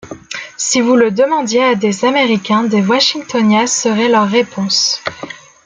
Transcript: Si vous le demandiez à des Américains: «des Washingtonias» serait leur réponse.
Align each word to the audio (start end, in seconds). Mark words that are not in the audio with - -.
Si 0.57 0.81
vous 0.81 0.95
le 0.95 1.11
demandiez 1.11 1.61
à 1.63 1.75
des 1.75 2.05
Américains: 2.05 2.63
«des 2.63 2.81
Washingtonias» 2.83 3.67
serait 3.67 4.09
leur 4.09 4.27
réponse. 4.27 4.99